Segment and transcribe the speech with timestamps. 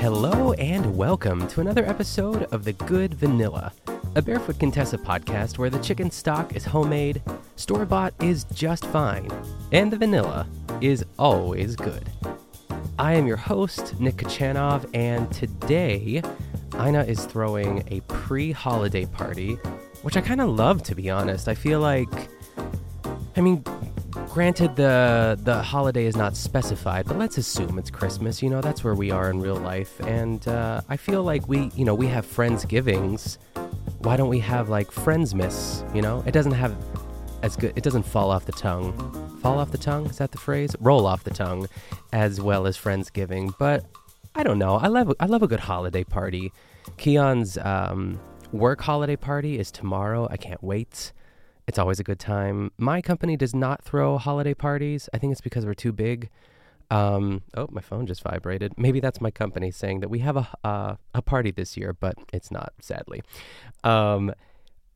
[0.00, 3.70] Hello and welcome to another episode of The Good Vanilla,
[4.14, 7.20] a Barefoot Contessa podcast where the chicken stock is homemade,
[7.56, 9.28] store bought is just fine,
[9.72, 10.46] and the vanilla
[10.80, 12.08] is always good.
[12.98, 16.22] I am your host, Nick Kachanov, and today
[16.76, 19.56] Ina is throwing a pre holiday party,
[20.00, 21.46] which I kind of love to be honest.
[21.46, 22.30] I feel like,
[23.36, 23.62] I mean,
[24.30, 28.40] granted the the holiday is not specified but let's assume it's christmas.
[28.40, 29.98] You know that's where we are in real life.
[30.00, 33.38] And uh, i feel like we you know we have friendsgivings
[33.98, 36.22] why don't we have like friendsmas you know?
[36.26, 36.76] It doesn't have
[37.42, 38.92] as good it doesn't fall off the tongue.
[39.42, 40.06] Fall off the tongue?
[40.06, 40.76] Is that the phrase?
[40.78, 41.66] Roll off the tongue
[42.12, 43.84] as well as friendsgiving but
[44.36, 44.76] i don't know.
[44.76, 46.52] I love i love a good holiday party.
[46.98, 48.20] Keon's um,
[48.52, 50.28] work holiday party is tomorrow.
[50.30, 51.12] I can't wait
[51.70, 52.72] it's always a good time.
[52.78, 55.08] My company does not throw holiday parties.
[55.14, 56.28] I think it's because we're too big.
[56.90, 58.74] Um, oh, my phone just vibrated.
[58.76, 62.16] Maybe that's my company saying that we have a uh, a party this year, but
[62.32, 63.22] it's not, sadly.
[63.84, 64.34] Um,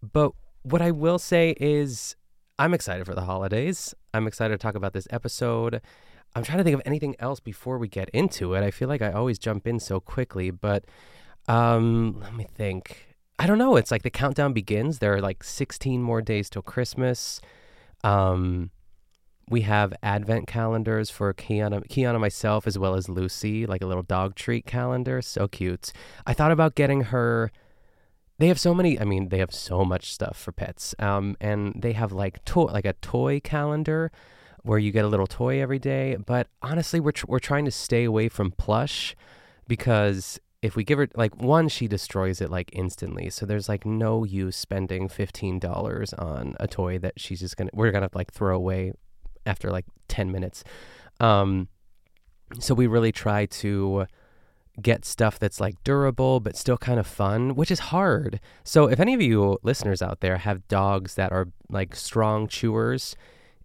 [0.03, 0.33] but
[0.65, 2.17] what I will say is,
[2.59, 3.95] I'm excited for the holidays.
[4.13, 5.81] I'm excited to talk about this episode.
[6.35, 8.65] I'm trying to think of anything else before we get into it.
[8.65, 10.85] I feel like I always jump in so quickly, but
[11.47, 13.14] um, let me think.
[13.39, 13.77] I don't know.
[13.77, 14.99] It's like the countdown begins.
[14.99, 17.41] There are like 16 more days till Christmas.
[18.05, 18.71] Um,
[19.49, 24.03] we have advent calendars for Kiana, Kiana myself, as well as Lucy, like a little
[24.03, 25.21] dog treat calendar.
[25.21, 25.93] So cute.
[26.27, 27.51] I thought about getting her.
[28.39, 28.99] They have so many.
[28.99, 30.95] I mean, they have so much stuff for pets.
[30.98, 34.11] Um, and they have like like a toy calendar,
[34.63, 36.17] where you get a little toy every day.
[36.17, 39.15] But honestly, we're tr- we're trying to stay away from plush
[39.69, 43.29] because if we give her like one she destroys it like instantly.
[43.29, 47.93] So there's like no use spending $15 on a toy that she's just gonna we're
[47.93, 48.95] gonna like throw away
[49.45, 50.65] after like 10 minutes.
[51.20, 51.69] Um
[52.59, 54.07] so we really try to
[54.81, 58.41] get stuff that's like durable but still kind of fun which is hard.
[58.64, 63.17] So if any of you listeners out there have dogs that are like strong chewers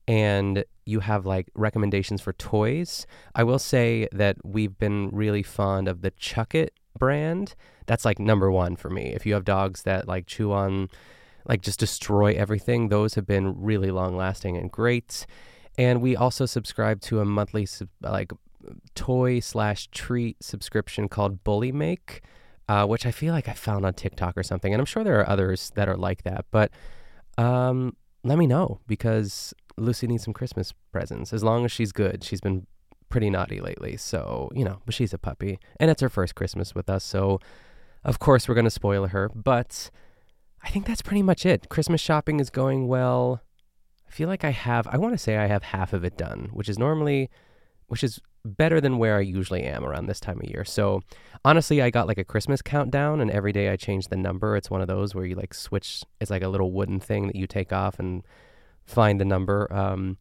[0.06, 5.88] and you have like recommendations for toys, I will say that we've been really fond
[5.88, 7.56] of the Chuckit brand,
[7.86, 9.14] that's like number one for me.
[9.14, 10.90] If you have dogs that like chew on,
[11.48, 15.26] like just destroy everything, those have been really long lasting and great.
[15.78, 17.68] And we also subscribe to a monthly
[18.02, 18.32] like
[18.96, 22.20] toy slash treat subscription called Bullymake,
[22.68, 24.74] uh, which I feel like I found on TikTok or something.
[24.74, 26.46] And I'm sure there are others that are like that.
[26.52, 26.72] But
[27.38, 31.34] um, let me know because Lucy needs some Christmas presents.
[31.34, 32.68] As long as she's good, she's been
[33.10, 33.98] pretty naughty lately.
[33.98, 37.04] So, you know, but she's a puppy and it's her first Christmas with us.
[37.04, 37.40] So,
[38.04, 39.30] of course, we're going to spoil her.
[39.30, 39.90] But
[40.64, 41.70] I think that's pretty much it.
[41.70, 43.42] Christmas shopping is going well.
[44.08, 46.50] I feel like I have, I want to say I have half of it done,
[46.54, 47.30] which is normally,
[47.88, 50.64] which is better than where I usually am around this time of year.
[50.64, 51.02] So,
[51.44, 54.56] honestly, I got like a Christmas countdown and every day I change the number.
[54.56, 57.36] It's one of those where you like switch, it's like a little wooden thing that
[57.36, 58.24] you take off and
[58.86, 59.72] find the number.
[59.72, 60.18] Um,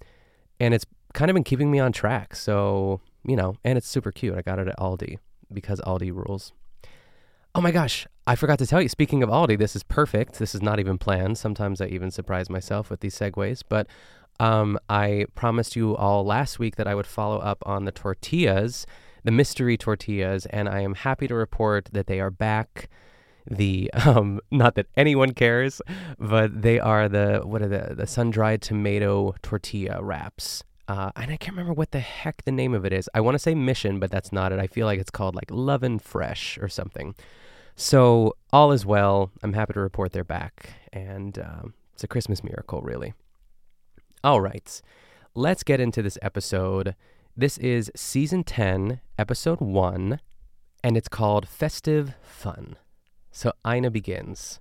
[0.60, 0.84] and it's
[1.14, 2.34] kind of been keeping me on track.
[2.34, 4.36] So, you know, and it's super cute.
[4.36, 5.18] I got it at Aldi
[5.52, 6.52] because Aldi rules.
[7.54, 8.88] Oh my gosh, I forgot to tell you.
[8.88, 10.38] Speaking of Aldi, this is perfect.
[10.38, 11.38] This is not even planned.
[11.38, 13.62] Sometimes I even surprise myself with these segues.
[13.68, 13.86] But
[14.38, 18.86] um, I promised you all last week that I would follow up on the tortillas,
[19.24, 22.88] the mystery tortillas, and I am happy to report that they are back.
[23.50, 25.80] The um, not that anyone cares,
[26.18, 30.62] but they are the what are the the sun dried tomato tortilla wraps.
[30.88, 33.10] Uh, and I can't remember what the heck the name of it is.
[33.12, 34.58] I want to say Mission, but that's not it.
[34.58, 37.14] I feel like it's called like L'oven Fresh or something.
[37.76, 39.30] So all is well.
[39.42, 43.12] I'm happy to report they're back, and um, it's a Christmas miracle, really.
[44.24, 44.80] All right,
[45.34, 46.96] let's get into this episode.
[47.36, 50.18] This is season 10, episode 1,
[50.82, 52.76] and it's called Festive Fun.
[53.30, 54.58] So Ina begins.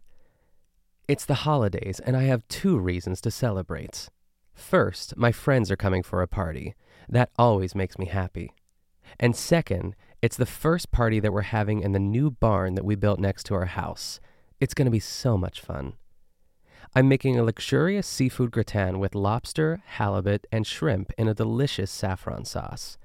[1.07, 4.09] It's the holidays, and I have two reasons to celebrate.
[4.57, 6.73] First, my friends are coming for a party.
[7.07, 8.51] That always makes me happy.
[9.19, 12.95] And second, it's the first party that we're having in the new barn that we
[12.95, 14.19] built next to our house.
[14.59, 15.93] It's going to be so much fun.
[16.95, 22.43] I'm making a luxurious seafood gratin with lobster, halibut, and shrimp in a delicious saffron
[22.43, 22.97] sauce.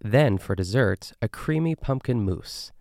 [0.00, 2.72] Then, for dessert, a creamy pumpkin mousse.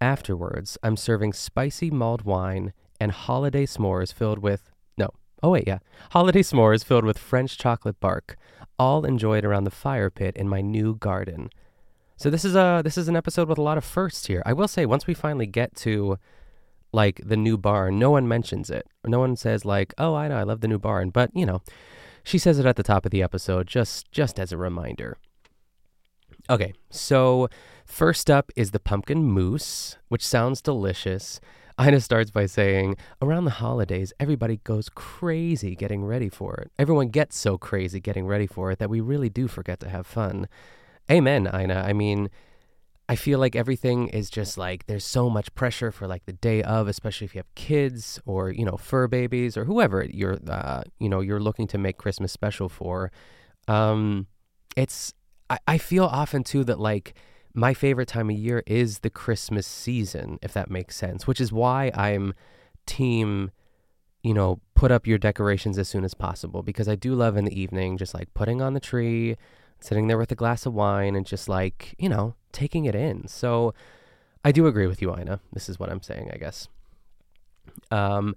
[0.00, 4.70] Afterwards, I'm serving spicy mulled wine and holiday s'mores filled with
[5.44, 5.80] Oh, wait, yeah.
[6.12, 8.38] Holiday s'mores filled with French chocolate bark,
[8.78, 11.50] all enjoyed around the fire pit in my new garden.
[12.16, 14.42] So this is a this is an episode with a lot of firsts here.
[14.46, 16.16] I will say once we finally get to
[16.92, 18.86] like the new barn, no one mentions it.
[19.04, 21.60] No one says like, "Oh, I know, I love the new barn," but you know,
[22.22, 25.18] she says it at the top of the episode just just as a reminder.
[26.48, 27.50] Okay, so
[27.84, 31.38] first up is the pumpkin mousse, which sounds delicious.
[31.80, 36.70] Ina starts by saying, Around the holidays, everybody goes crazy getting ready for it.
[36.78, 40.06] Everyone gets so crazy getting ready for it that we really do forget to have
[40.06, 40.48] fun.
[41.10, 41.82] Amen, Ina.
[41.86, 42.30] I mean,
[43.08, 46.62] I feel like everything is just like there's so much pressure for like the day
[46.62, 50.82] of, especially if you have kids or you know fur babies or whoever you're uh,
[50.98, 53.12] you know you're looking to make Christmas special for.
[53.68, 54.26] Um,
[54.76, 55.12] it's
[55.50, 57.14] I, I feel often too that like
[57.54, 61.52] my favorite time of year is the Christmas season, if that makes sense, which is
[61.52, 62.34] why I'm
[62.84, 63.52] team,
[64.22, 67.44] you know, put up your decorations as soon as possible because I do love in
[67.44, 69.36] the evening just like putting on the tree,
[69.80, 73.28] sitting there with a glass of wine and just like, you know, taking it in.
[73.28, 73.72] So
[74.44, 75.40] I do agree with you, Ina.
[75.52, 76.68] This is what I'm saying, I guess.
[77.90, 78.34] Um,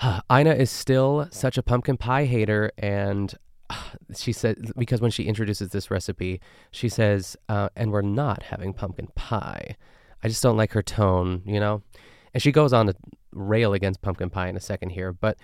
[0.30, 3.34] Ina is still such a pumpkin pie hater, and
[4.14, 8.72] she said because when she introduces this recipe, she says, uh, "And we're not having
[8.72, 9.76] pumpkin pie."
[10.22, 11.82] I just don't like her tone, you know.
[12.34, 12.94] And she goes on to
[13.32, 15.38] rail against pumpkin pie in a second here, but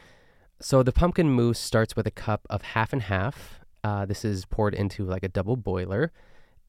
[0.61, 3.61] so the pumpkin mousse starts with a cup of half and half.
[3.82, 6.12] Uh, this is poured into like a double boiler,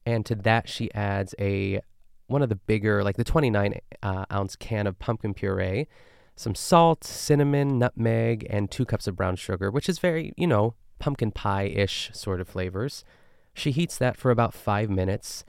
[0.04, 1.80] and to that she adds a
[2.28, 5.86] one of the bigger, like the 29 uh, ounce can of pumpkin puree,
[6.34, 10.74] some salt, cinnamon, nutmeg, and two cups of brown sugar, which is very, you know,
[10.98, 13.04] pumpkin pie ish sort of flavors.
[13.54, 15.44] She heats that for about five minutes,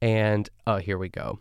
[0.00, 1.38] and oh, here we go.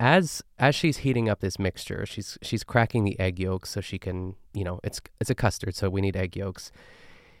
[0.00, 3.98] As as she's heating up this mixture, she's she's cracking the egg yolks so she
[3.98, 6.72] can, you know, it's it's a custard, so we need egg yolks.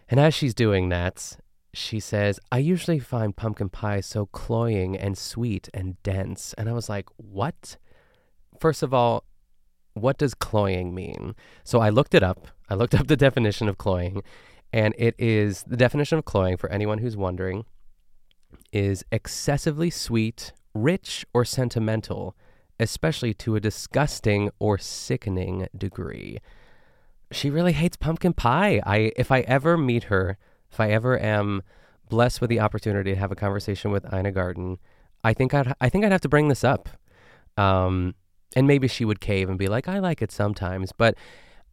[0.08, 1.36] And as she's doing that,
[1.74, 6.54] she says, I usually find pumpkin pie so cloying and sweet and dense.
[6.56, 7.76] And I was like, what?
[8.60, 9.24] First of all,
[9.94, 11.34] what does cloying mean?
[11.64, 12.48] So I looked it up.
[12.68, 14.22] I looked up the definition of cloying,
[14.74, 17.64] and it is the definition of cloying for anyone who's wondering
[18.72, 22.34] is excessively sweet, rich, or sentimental,
[22.80, 26.40] especially to a disgusting or sickening degree.
[27.30, 28.82] She really hates pumpkin pie.
[28.84, 30.38] I if I ever meet her,
[30.72, 31.62] if I ever am
[32.08, 34.78] blessed with the opportunity to have a conversation with Ina Garten,
[35.22, 36.88] I think I'd I think I'd have to bring this up.
[37.56, 38.16] Um,
[38.56, 41.14] and maybe she would cave and be like, I like it sometimes, but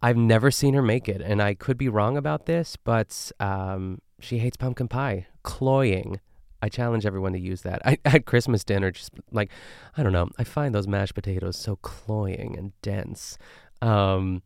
[0.02, 4.00] I've never seen her make it, and I could be wrong about this, but um,
[4.20, 5.28] she hates pumpkin pie.
[5.44, 6.20] Cloying.
[6.64, 7.82] I challenge everyone to use that.
[7.86, 9.52] I at Christmas dinner, just like
[9.98, 13.38] I don't know, I find those mashed potatoes so cloying and dense.
[13.82, 14.44] Um,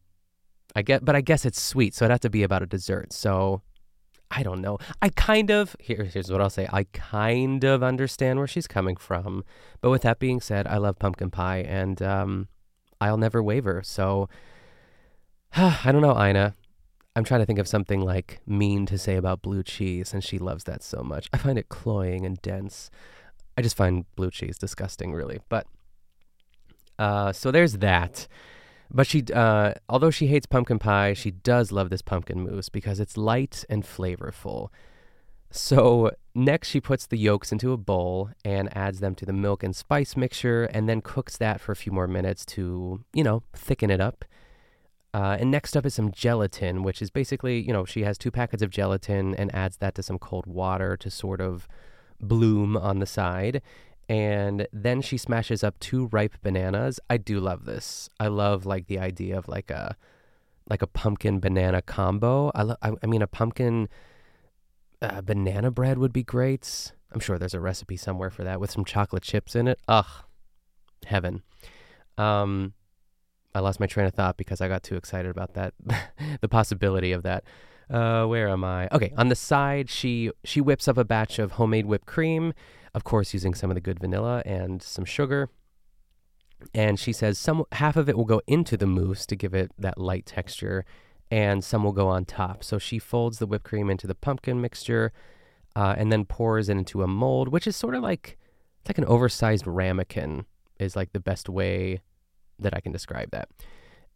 [0.76, 3.14] I get, but I guess it's sweet, so it'd have to be about a dessert.
[3.14, 3.62] So
[4.32, 4.78] I don't know.
[5.02, 6.68] I kind of here, here's what I'll say.
[6.74, 9.46] I kind of understand where she's coming from,
[9.80, 12.48] but with that being said, I love pumpkin pie, and um,
[13.00, 13.82] I'll never waver.
[13.86, 14.28] So
[15.58, 16.54] I don't know, Ina.
[17.16, 20.38] I'm trying to think of something like mean to say about blue cheese, and she
[20.38, 21.30] loves that so much.
[21.32, 22.92] I find it cloying and dense.
[23.58, 25.40] I just find blue cheese disgusting, really.
[25.48, 25.66] But
[27.00, 28.28] uh, so there's that.
[28.92, 33.00] But she, uh, although she hates pumpkin pie, she does love this pumpkin mousse because
[33.00, 34.68] it's light and flavorful.
[35.52, 39.64] So next, she puts the yolks into a bowl and adds them to the milk
[39.64, 43.44] and spice mixture, and then cooks that for a few more minutes to, you know,
[43.54, 44.26] thicken it up.
[45.16, 48.30] Uh, and next up is some gelatin, which is basically, you know, she has two
[48.30, 51.70] packets of gelatin and adds that to some cold water to sort of
[52.20, 53.62] bloom on the side.
[54.10, 57.00] And then she smashes up two ripe bananas.
[57.10, 58.10] I do love this.
[58.20, 59.96] I love like the idea of like a
[60.70, 62.52] like a pumpkin banana combo.
[62.54, 63.88] I lo- I, I mean a pumpkin
[65.02, 66.92] uh, banana bread would be great.
[67.14, 69.80] I'm sure there's a recipe somewhere for that with some chocolate chips in it.
[69.88, 70.26] Ugh,
[71.06, 71.42] heaven.
[72.18, 72.74] Um,
[73.56, 75.74] I lost my train of thought because I got too excited about that,
[76.42, 77.46] the possibility of that.
[77.90, 78.90] Uh, where am I?
[78.92, 82.54] Okay, on the side, she she whips up a batch of homemade whipped cream,
[82.94, 85.50] of course, using some of the good vanilla and some sugar.
[86.74, 89.72] And she says some half of it will go into the mousse to give it
[89.78, 90.84] that light texture,
[91.32, 92.64] and some will go on top.
[92.64, 95.14] So she folds the whipped cream into the pumpkin mixture,
[95.76, 98.38] uh, and then pours it into a mold, which is sort of like
[98.82, 100.46] it's like an oversized ramekin
[100.80, 102.02] is like the best way
[102.60, 103.50] that I can describe that.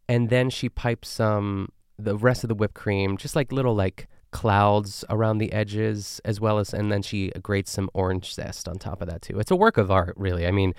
[0.08, 4.08] And then she pipes some the rest of the whipped cream, just like little like
[4.30, 8.78] clouds around the edges, as well as, and then she grates some orange zest on
[8.78, 9.38] top of that too.
[9.38, 10.46] It's a work of art, really.
[10.46, 10.74] I mean,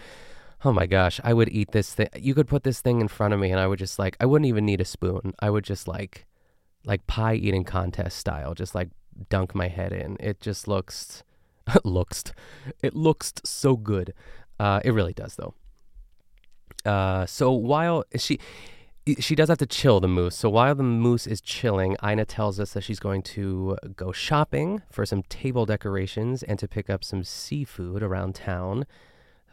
[0.63, 2.10] oh my gosh, I would eat this thing.
[2.15, 4.25] You could put this thing in front of me, and I would just like, I
[4.25, 5.34] wouldn't even need a spoon.
[5.39, 6.25] I would just like,
[6.86, 8.89] like pie eating contest style, just like
[9.30, 10.18] dunk my head in.
[10.20, 11.24] It just looks,
[11.84, 12.24] looks,
[12.82, 14.13] it looks so good.
[14.60, 15.56] Uh, it really does, though.
[16.85, 18.39] Uh, so while she,
[19.19, 20.35] she does have to chill the mousse.
[20.35, 24.81] So while the mousse is chilling, Ina tells us that she's going to go shopping
[24.91, 28.85] for some table decorations and to pick up some seafood around town.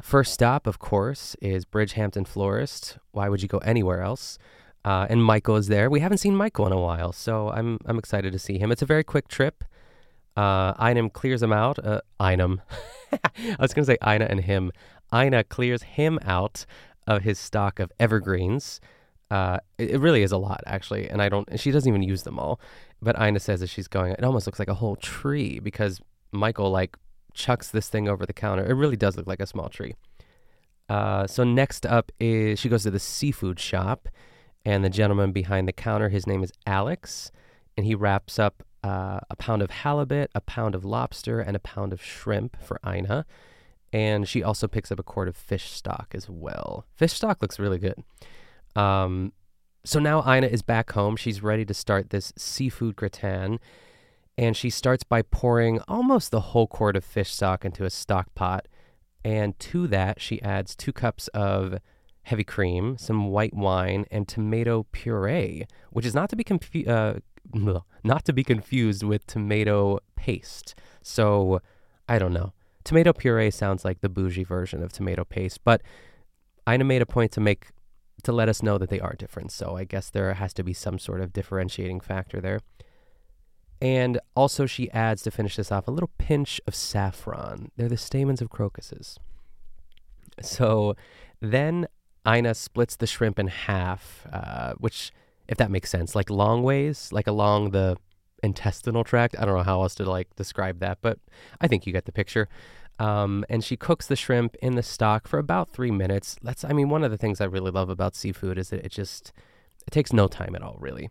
[0.02, 2.98] First stop, of course, is Bridgehampton Florist.
[3.10, 4.38] Why would you go anywhere else?
[4.84, 5.90] Uh, and Michael is there.
[5.90, 8.70] We haven't seen Michael in a while, so I'm I'm excited to see him.
[8.70, 9.64] It's a very quick trip.
[10.36, 10.72] Uh,
[11.12, 11.84] clears him out.
[11.84, 12.00] Uh.
[12.20, 12.58] I
[13.58, 14.70] was going to say Ina and him.
[15.12, 16.64] Ina clears him out
[17.08, 18.80] of his stock of evergreens.
[19.30, 21.58] Uh, it, really is a lot, actually, and I don't.
[21.58, 22.60] She doesn't even use them all.
[23.02, 24.12] But Ina says that she's going.
[24.12, 26.00] It almost looks like a whole tree because
[26.32, 26.96] Michael like
[27.34, 28.64] chucks this thing over the counter.
[28.64, 29.94] It really does look like a small tree.
[30.88, 34.08] Uh, so next up is she goes to the seafood shop,
[34.64, 37.30] and the gentleman behind the counter, his name is Alex,
[37.76, 41.60] and he wraps up uh, a pound of halibut, a pound of lobster, and a
[41.60, 43.26] pound of shrimp for Ina.
[43.92, 46.84] And she also picks up a quart of fish stock as well.
[46.94, 48.02] Fish stock looks really good.
[48.76, 49.32] Um,
[49.84, 51.16] so now Ina is back home.
[51.16, 53.58] She's ready to start this seafood gratin.
[54.36, 58.34] And she starts by pouring almost the whole quart of fish stock into a stock
[58.34, 58.68] pot.
[59.24, 61.78] And to that, she adds two cups of
[62.22, 67.18] heavy cream, some white wine, and tomato puree, which is not to be confu- uh,
[68.04, 70.74] not to be confused with tomato paste.
[71.02, 71.60] So
[72.08, 72.52] I don't know.
[72.88, 75.82] Tomato puree sounds like the bougie version of tomato paste, but
[76.66, 77.66] Ina made a point to make
[78.22, 79.52] to let us know that they are different.
[79.52, 82.60] So I guess there has to be some sort of differentiating factor there.
[83.82, 87.70] And also, she adds to finish this off a little pinch of saffron.
[87.76, 89.18] They're the stamens of crocuses.
[90.40, 90.96] So
[91.42, 91.88] then
[92.26, 95.12] Ina splits the shrimp in half, uh, which,
[95.46, 97.98] if that makes sense, like long ways, like along the
[98.42, 99.36] intestinal tract.
[99.38, 101.18] I don't know how else to like describe that, but
[101.60, 102.48] I think you get the picture.
[102.98, 106.36] Um, and she cooks the shrimp in the stock for about three minutes.
[106.42, 108.90] That's, I mean, one of the things I really love about seafood is that it
[108.90, 109.32] just
[109.86, 111.10] it takes no time at all, really.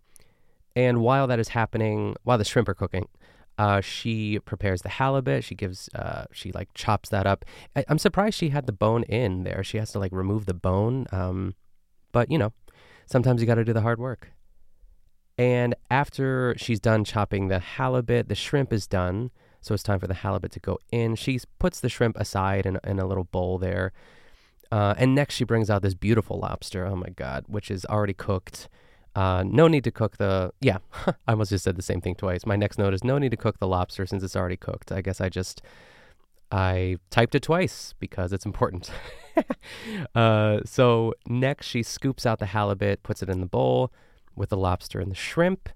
[0.75, 3.07] And while that is happening, while the shrimp are cooking,
[3.57, 5.43] uh, she prepares the halibut.
[5.43, 7.43] She gives, uh, she like chops that up.
[7.75, 9.63] I, am surprised she had the bone in there.
[9.63, 11.07] She has to like remove the bone.
[11.11, 11.55] Um,
[12.11, 12.53] but you know,
[13.07, 14.31] sometimes you got to do the hard work.
[15.37, 19.31] And after she's done chopping the halibut, the shrimp is done.
[19.61, 21.15] So it's time for the halibut to go in.
[21.15, 23.91] She puts the shrimp aside in, in a little bowl there.
[24.71, 26.85] Uh, and next, she brings out this beautiful lobster.
[26.85, 28.67] Oh my God, which is already cooked.
[29.15, 30.51] Uh, no need to cook the.
[30.59, 30.77] Yeah,
[31.07, 32.45] I almost just said the same thing twice.
[32.45, 34.91] My next note is no need to cook the lobster since it's already cooked.
[34.91, 35.61] I guess I just.
[36.49, 38.89] I typed it twice because it's important.
[40.15, 43.91] uh, so next, she scoops out the halibut, puts it in the bowl
[44.37, 45.69] with the lobster and the shrimp.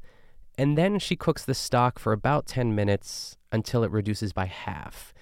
[0.58, 5.14] And then she cooks the stock for about 10 minutes until it reduces by half.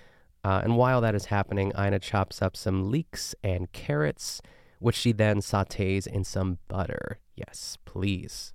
[0.44, 4.42] Uh, and while that is happening, Ina chops up some leeks and carrots,
[4.80, 7.20] which she then sautés in some butter.
[7.36, 8.54] Yes, please.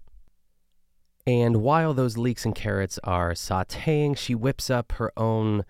[1.26, 5.64] And while those leeks and carrots are sautéing, she whips up her own,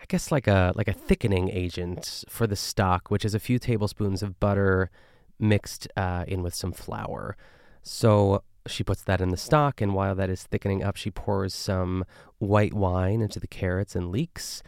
[0.00, 3.58] I guess like a like a thickening agent for the stock, which is a few
[3.58, 4.90] tablespoons of butter
[5.38, 7.36] mixed uh, in with some flour.
[7.82, 11.54] So she puts that in the stock, and while that is thickening up, she pours
[11.54, 12.04] some
[12.38, 14.62] white wine into the carrots and leeks,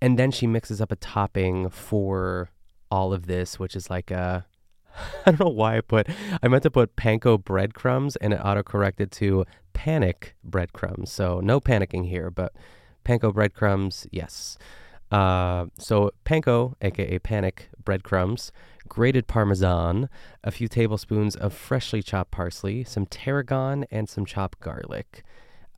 [0.00, 2.50] and then she mixes up a topping for
[2.90, 4.46] all of this, which is like a
[5.26, 6.08] I don't know why I put
[6.42, 11.10] I meant to put panko breadcrumbs and it autocorrected to panic breadcrumbs.
[11.10, 12.52] So no panicking here, but
[13.04, 14.58] panko breadcrumbs, yes.
[15.10, 18.52] Uh, so panko, aka panic breadcrumbs,
[18.88, 20.08] grated parmesan,
[20.44, 25.24] a few tablespoons of freshly chopped parsley, some tarragon, and some chopped garlic.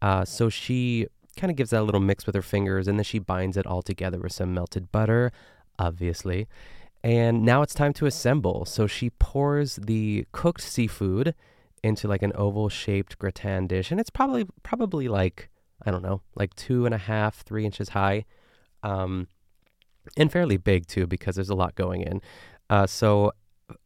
[0.00, 3.04] Uh, so she kind of gives that a little mix with her fingers, and then
[3.04, 5.32] she binds it all together with some melted butter,
[5.78, 6.46] obviously.
[7.02, 8.64] And now it's time to assemble.
[8.64, 11.34] So she pours the cooked seafood
[11.82, 15.48] into like an oval shaped gratin dish, and it's probably probably like
[15.84, 18.24] I don't know, like two and a half, three inches high,
[18.82, 19.28] um,
[20.16, 22.20] and fairly big too because there's a lot going in.
[22.70, 23.32] Uh, so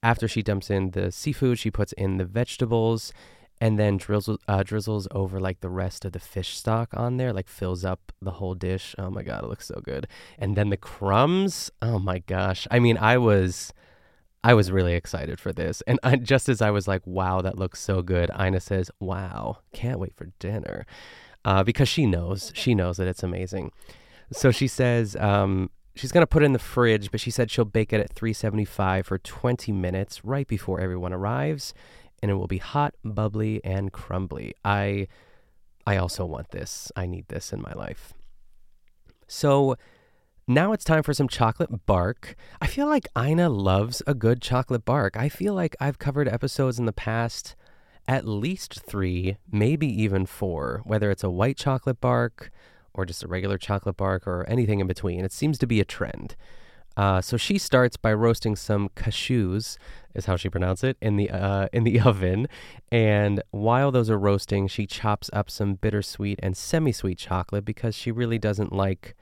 [0.03, 3.13] after she dumps in the seafood, she puts in the vegetables
[3.61, 7.33] and then drizzles uh, drizzles over like the rest of the fish stock on there,
[7.33, 8.95] like fills up the whole dish.
[8.99, 10.07] Oh my god, it looks so good.
[10.39, 11.71] And then the crumbs.
[11.81, 12.67] Oh my gosh.
[12.71, 13.73] I mean, I was
[14.47, 15.83] I was really excited for this.
[15.89, 19.59] And I, just as I was like, wow, that looks so good, Ina says, wow,
[19.73, 20.87] can't wait for dinner.
[21.45, 23.73] Uh, because she knows, she knows that it's amazing.
[24.33, 27.51] So she says, um, she's going to put it in the fridge, but she said
[27.51, 31.75] she'll bake it at 375 for 20 minutes right before everyone arrives
[32.23, 34.55] and it will be hot, bubbly, and crumbly.
[34.65, 35.09] I
[35.87, 36.91] I also want this.
[36.97, 38.13] I need this in my life.
[39.29, 39.77] So
[40.49, 42.35] now it's time for some chocolate bark.
[42.61, 45.17] I feel like Ina loves a good chocolate bark.
[45.17, 47.55] I feel like I've covered episodes in the past
[48.09, 52.51] at least three, maybe even four, whether it's a white chocolate bark
[52.97, 55.25] or just a regular chocolate bark or anything in between.
[55.25, 56.37] It seems to be a trend.
[56.97, 59.77] Uh, so she starts by roasting some cashews,
[60.15, 62.49] is how she pronounced it, in the uh, in the oven.
[62.91, 68.11] And while those are roasting, she chops up some bittersweet and semi-sweet chocolate because she
[68.11, 69.15] really doesn't like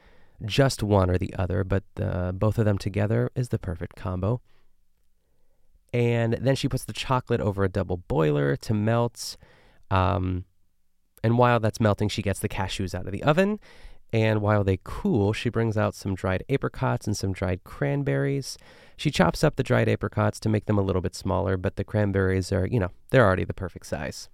[0.45, 4.41] just one or the other, but uh, both of them together is the perfect combo.
[5.93, 9.37] And then she puts the chocolate over a double boiler to melt.
[9.91, 10.45] Um,
[11.25, 13.59] and while that's melting, she gets the cashews out of the oven.
[14.13, 18.59] And while they cool, she brings out some dried apricots and some dried cranberries.
[18.99, 21.83] She chops up the dried apricots to make them a little bit smaller, but the
[21.83, 24.29] cranberries are, you know, they're already the perfect size.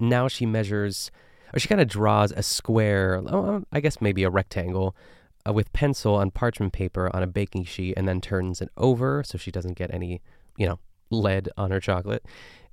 [0.00, 1.10] Now she measures,
[1.52, 4.96] or she kind of draws a square, oh, I guess maybe a rectangle,
[5.46, 9.22] uh, with pencil on parchment paper on a baking sheet and then turns it over
[9.22, 10.22] so she doesn't get any,
[10.56, 10.78] you know,
[11.10, 12.24] lead on her chocolate.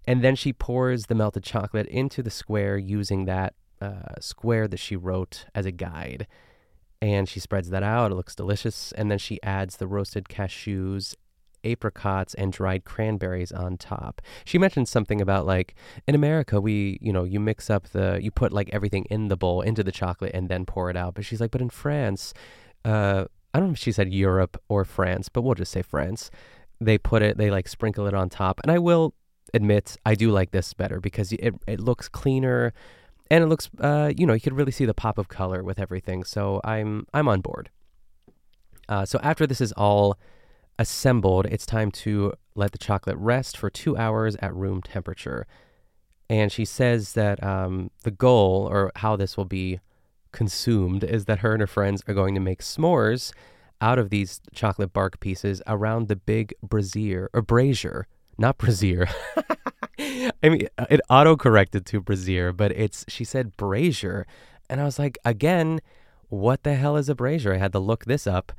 [0.08, 4.80] And then she pours the melted chocolate into the square using that uh, square that
[4.80, 6.26] she wrote as a guide.
[7.02, 8.12] And she spreads that out.
[8.12, 8.94] It looks delicious.
[8.94, 11.14] And then she adds the roasted cashews,
[11.64, 14.22] apricots, and dried cranberries on top.
[14.46, 15.76] She mentioned something about like
[16.08, 19.38] in America, we, you know, you mix up the, you put like everything in the
[19.38, 21.14] bowl into the chocolate and then pour it out.
[21.16, 22.34] But she's like, but in France,
[22.86, 26.32] uh, I don't know if she said Europe or France, but we'll just say France.
[26.80, 28.60] They put it, they like sprinkle it on top.
[28.64, 29.14] And I will
[29.54, 32.74] admit I do like this better because it it looks cleaner
[33.30, 35.80] and it looks uh, you know you could really see the pop of color with
[35.80, 36.24] everything.
[36.24, 37.70] So I'm I'm on board.
[38.90, 40.18] Uh, so after this is all
[40.80, 45.46] assembled, it's time to let the chocolate rest for two hours at room temperature.
[46.30, 49.80] And she says that um, the goal or how this will be
[50.32, 53.32] consumed is that her and her friends are going to make s'mores
[53.80, 59.08] out of these chocolate bark pieces around the big brazier or brazier not brazier.
[60.00, 64.28] I mean, it auto corrected to brazier, but it's she said brazier,
[64.70, 65.82] and I was like, again,
[66.30, 67.54] what the hell is a brazier?
[67.54, 68.52] I had to look this up.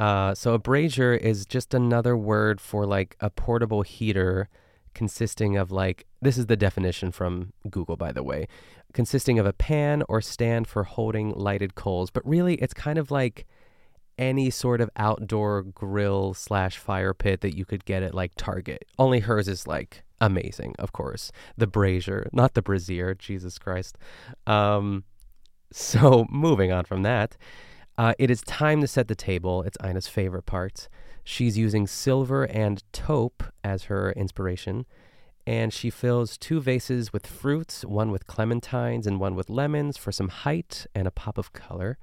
[0.00, 4.48] Uh, so a brazier is just another word for like a portable heater
[4.94, 8.48] consisting of like this is the definition from Google by the way,
[8.92, 13.10] consisting of a pan or stand for holding lighted coals, but really it's kind of
[13.10, 13.46] like
[14.18, 18.84] any sort of outdoor grill slash fire pit that you could get at like Target.
[18.98, 21.32] Only hers is like amazing, of course.
[21.56, 23.14] The brazier, not the brazier.
[23.14, 23.98] Jesus Christ.
[24.46, 25.04] Um,
[25.72, 27.36] so moving on from that,
[27.98, 29.62] uh, it is time to set the table.
[29.62, 30.88] It's Ina's favorite part.
[31.24, 34.86] She's using silver and taupe as her inspiration.
[35.46, 40.12] And she fills two vases with fruits, one with clementines and one with lemons for
[40.12, 41.98] some height and a pop of color.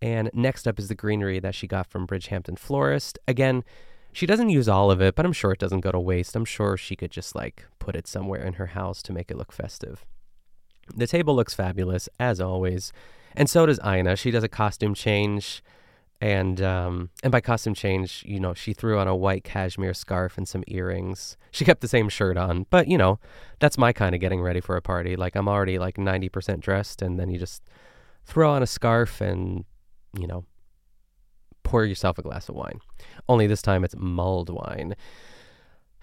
[0.00, 3.18] And next up is the greenery that she got from Bridgehampton Florist.
[3.26, 3.64] Again,
[4.12, 6.36] she doesn't use all of it, but I'm sure it doesn't go to waste.
[6.36, 9.36] I'm sure she could just like put it somewhere in her house to make it
[9.36, 10.04] look festive.
[10.94, 12.92] The table looks fabulous, as always.
[13.36, 14.16] And so does Ina.
[14.16, 15.62] She does a costume change.
[16.20, 20.36] And um, and by costume change, you know, she threw on a white cashmere scarf
[20.36, 21.36] and some earrings.
[21.52, 23.20] She kept the same shirt on, but you know,
[23.60, 25.14] that's my kind of getting ready for a party.
[25.14, 27.62] Like I'm already like 90% dressed, and then you just
[28.24, 29.64] throw on a scarf and
[30.16, 30.44] you know,
[31.62, 32.80] pour yourself a glass of wine.
[33.28, 34.94] Only this time it's mulled wine.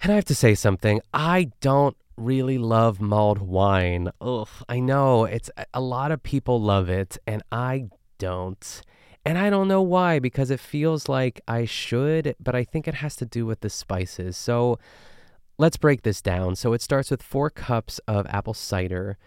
[0.02, 1.00] And I have to say something.
[1.12, 4.10] I don't really love mulled wine.
[4.20, 7.88] Ugh, I know it's a lot of people love it, and I
[8.18, 8.82] don't.
[9.24, 12.94] And I don't know why, because it feels like I should, but I think it
[12.94, 14.36] has to do with the spices.
[14.36, 14.78] So
[15.58, 16.54] let's break this down.
[16.54, 19.18] So it starts with four cups of apple cider,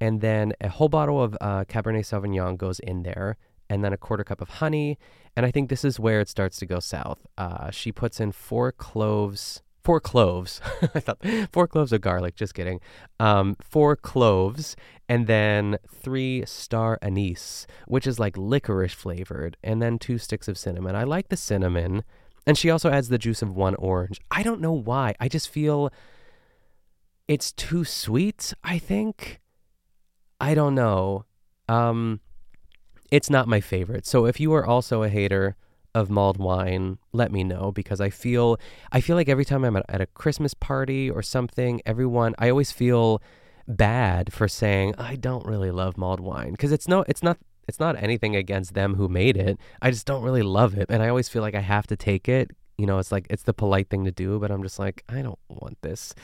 [0.00, 3.36] and then a whole bottle of uh, Cabernet Sauvignon goes in there
[3.68, 4.98] and then a quarter cup of honey.
[5.36, 7.26] And I think this is where it starts to go south.
[7.36, 10.60] Uh, she puts in four cloves, four cloves.
[10.94, 12.34] I thought four cloves of garlic.
[12.34, 12.80] Just kidding.
[13.20, 14.76] Um, four cloves,
[15.08, 20.58] and then three star anise, which is like licorice flavored, and then two sticks of
[20.58, 20.96] cinnamon.
[20.96, 22.02] I like the cinnamon,
[22.46, 24.20] and she also adds the juice of one orange.
[24.30, 25.14] I don't know why.
[25.20, 25.92] I just feel
[27.28, 28.54] it's too sweet.
[28.64, 29.40] I think.
[30.40, 31.24] I don't know.
[31.68, 32.20] Um,
[33.10, 34.06] it's not my favorite.
[34.06, 35.56] So if you are also a hater
[35.94, 38.58] of mulled wine, let me know because I feel
[38.92, 42.72] I feel like every time I'm at, a Christmas party or something, everyone I always
[42.72, 43.22] feel
[43.66, 47.80] bad for saying I don't really love mulled wine because it's no it's not it's
[47.80, 49.58] not anything against them who made it.
[49.82, 52.28] I just don't really love it and I always feel like I have to take
[52.28, 52.50] it.
[52.76, 55.22] You know, it's like it's the polite thing to do, but I'm just like I
[55.22, 56.14] don't want this.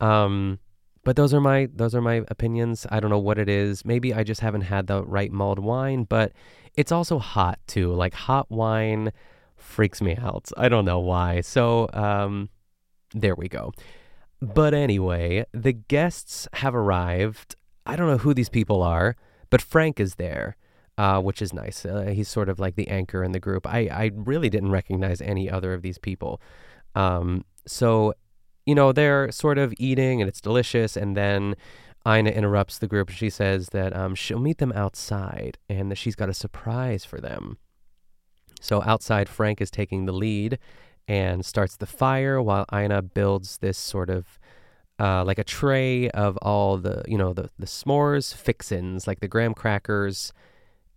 [0.00, 0.60] Um
[1.04, 2.86] but those are my those are my opinions.
[2.90, 3.84] I don't know what it is.
[3.84, 6.32] Maybe I just haven't had the right mulled wine, but
[6.74, 7.92] it's also hot too.
[7.92, 9.12] Like hot wine
[9.56, 10.50] freaks me out.
[10.56, 11.40] I don't know why.
[11.40, 12.48] So um,
[13.14, 13.72] there we go.
[14.40, 17.56] But anyway, the guests have arrived.
[17.86, 19.16] I don't know who these people are,
[19.50, 20.56] but Frank is there,
[20.96, 21.84] uh, which is nice.
[21.84, 23.66] Uh, he's sort of like the anchor in the group.
[23.66, 26.40] I, I really didn't recognize any other of these people.
[26.94, 28.14] Um, so,
[28.68, 30.94] you know, they're sort of eating and it's delicious.
[30.94, 31.56] And then
[32.06, 33.08] Ina interrupts the group.
[33.08, 37.18] She says that um, she'll meet them outside and that she's got a surprise for
[37.18, 37.56] them.
[38.60, 40.58] So outside, Frank is taking the lead
[41.08, 44.38] and starts the fire while Ina builds this sort of
[45.00, 49.28] uh, like a tray of all the you know the the s'mores fixins like the
[49.28, 50.32] graham crackers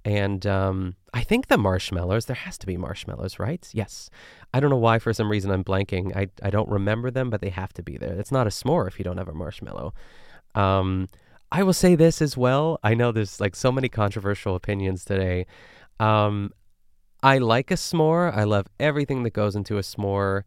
[0.03, 2.25] and um, I think the marshmallows.
[2.25, 3.67] There has to be marshmallows, right?
[3.73, 4.09] Yes.
[4.53, 6.15] I don't know why for some reason I'm blanking.
[6.15, 8.13] I I don't remember them, but they have to be there.
[8.13, 9.93] It's not a s'more if you don't have a marshmallow.
[10.55, 11.09] Um,
[11.51, 12.79] I will say this as well.
[12.81, 15.47] I know there's like so many controversial opinions today.
[15.99, 16.53] Um,
[17.21, 18.35] I like a s'more.
[18.35, 20.43] I love everything that goes into a s'more.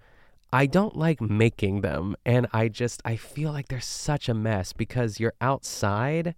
[0.53, 2.17] I don't like making them.
[2.25, 6.35] And I just, I feel like they're such a mess because you're outside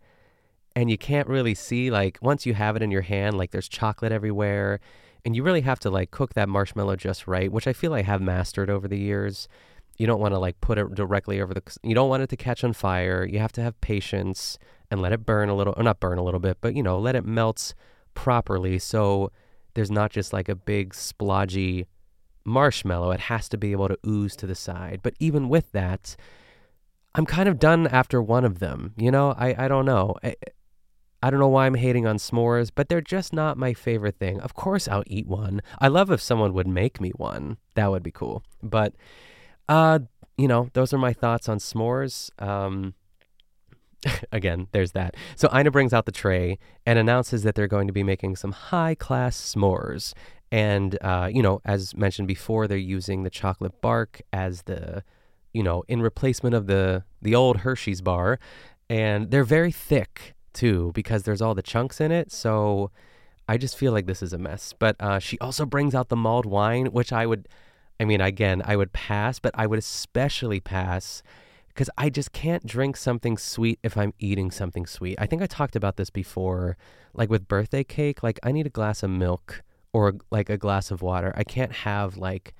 [0.77, 3.69] and you can't really see, like, once you have it in your hand, like, there's
[3.69, 4.79] chocolate everywhere.
[5.25, 8.03] And you really have to, like, cook that marshmallow just right, which I feel I
[8.03, 9.49] have mastered over the years.
[9.97, 12.37] You don't want to, like, put it directly over the, you don't want it to
[12.37, 13.25] catch on fire.
[13.25, 14.59] You have to have patience
[14.91, 16.99] and let it burn a little, or not burn a little bit, but, you know,
[16.99, 17.75] let it melt
[18.15, 18.79] properly.
[18.79, 19.33] So,
[19.75, 21.87] there's not just like a big splodgy
[22.45, 23.11] marshmallow.
[23.11, 25.01] It has to be able to ooze to the side.
[25.03, 26.17] But even with that,
[27.15, 28.95] I'm kind of done after one of them.
[28.97, 30.15] You know, I, I don't know.
[30.23, 30.35] I,
[31.23, 34.41] I don't know why I'm hating on s'mores, but they're just not my favorite thing.
[34.41, 35.63] Of course, I'll eat one.
[35.81, 37.57] I love if someone would make me one.
[37.75, 38.43] That would be cool.
[38.63, 38.95] But,
[39.69, 40.01] uh,
[40.37, 42.31] you know, those are my thoughts on s'mores.
[42.41, 42.95] Um,
[44.33, 45.17] again, there's that.
[45.37, 48.53] So Ina brings out the tray and announces that they're going to be making some
[48.53, 50.13] high class s'mores.
[50.53, 55.03] And, uh, you know, as mentioned before, they're using the chocolate bark as the,
[55.53, 58.39] you know, in replacement of the, the old Hershey's bar.
[58.89, 62.33] And they're very thick too because there's all the chunks in it.
[62.33, 62.91] So
[63.49, 64.75] I just feel like this is a mess.
[64.77, 67.49] But uh, she also brings out the mulled wine, which I would,
[68.01, 71.23] I mean, again, I would pass, but I would especially pass
[71.69, 75.17] because I just can't drink something sweet if I'm eating something sweet.
[75.21, 76.77] I think I talked about this before,
[77.15, 78.23] like with birthday cake.
[78.23, 81.33] Like I need a glass of milk or like a glass of water.
[81.37, 82.55] I can't have like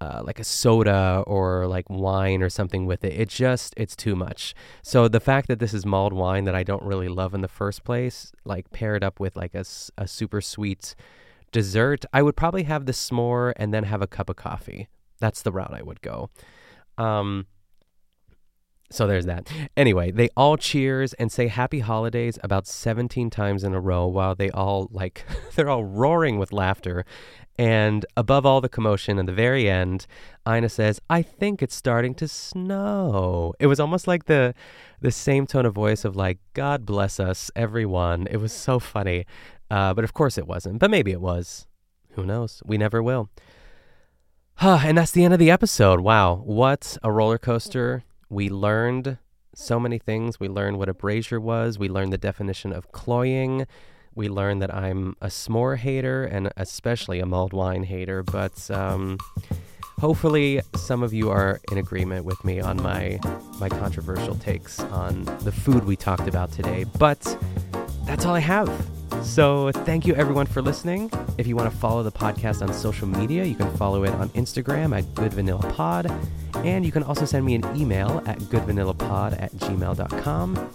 [0.00, 3.18] uh, like a soda or like wine or something with it.
[3.18, 4.54] It just it's too much.
[4.82, 7.48] So the fact that this is mulled wine that I don't really love in the
[7.48, 9.64] first place, like paired up with like a,
[9.96, 10.94] a super sweet
[11.50, 14.88] dessert, I would probably have the s'more and then have a cup of coffee.
[15.20, 16.30] That's the route I would go.
[16.96, 17.46] Um,
[18.90, 19.50] so there's that.
[19.76, 24.34] Anyway, they all cheers and say happy holidays about 17 times in a row while
[24.34, 27.04] they all like they're all roaring with laughter.
[27.58, 30.06] And above all the commotion at the very end,
[30.48, 34.54] Ina says, "I think it's starting to snow." It was almost like the
[35.00, 38.28] the same tone of voice of like God bless us everyone.
[38.30, 39.26] It was so funny.
[39.70, 40.78] Uh, but of course it wasn't.
[40.78, 41.66] But maybe it was.
[42.12, 42.62] Who knows?
[42.64, 43.28] We never will.
[44.56, 46.00] Huh, and that's the end of the episode.
[46.00, 49.18] Wow, what a roller coaster we learned
[49.54, 50.38] so many things.
[50.38, 51.78] We learned what a brazier was.
[51.78, 53.66] We learned the definition of cloying.
[54.18, 58.24] We learned that I'm a s'more hater and especially a mulled wine hater.
[58.24, 59.16] But um,
[60.00, 63.20] hopefully, some of you are in agreement with me on my
[63.60, 66.84] my controversial takes on the food we talked about today.
[66.98, 67.20] But
[68.06, 68.68] that's all I have.
[69.22, 71.12] So, thank you everyone for listening.
[71.38, 74.30] If you want to follow the podcast on social media, you can follow it on
[74.30, 76.10] Instagram at Good Vanilla Pod.
[76.56, 80.70] And you can also send me an email at goodvanillapod at gmail.com.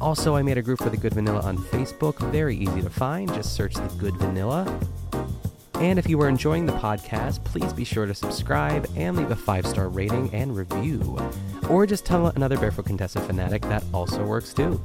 [0.00, 2.18] Also, I made a group for the Good Vanilla on Facebook.
[2.30, 3.32] Very easy to find.
[3.34, 4.80] Just search the Good Vanilla.
[5.74, 9.36] And if you are enjoying the podcast, please be sure to subscribe and leave a
[9.36, 11.18] five star rating and review.
[11.68, 14.82] Or just tell another Barefoot Contessa fanatic that also works too.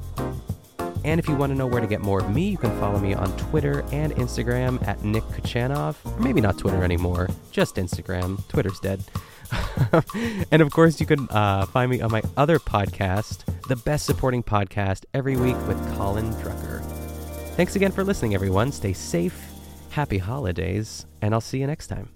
[1.06, 3.00] And if you want to know where to get more of me, you can follow
[3.00, 5.96] me on Twitter and Instagram at Nick Kachanov.
[6.06, 8.48] Or maybe not Twitter anymore, just Instagram.
[8.48, 9.04] Twitter's dead.
[10.52, 13.44] and of course, you can uh, find me on my other podcast,
[13.74, 16.84] the best supporting podcast, every week with Colin Drucker.
[17.56, 18.72] Thanks again for listening, everyone.
[18.72, 19.52] Stay safe,
[19.90, 22.10] happy holidays, and I'll see you next time.